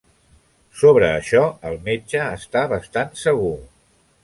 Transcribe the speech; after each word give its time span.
Sobre 0.79 1.09
això, 1.17 1.43
el 1.71 1.77
metge 1.89 2.23
està 2.39 2.65
bastant 2.75 3.15
segur. 3.27 3.55